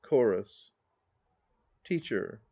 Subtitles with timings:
[0.03, 0.71] CHORUS.
[1.83, 2.39] TEACHER.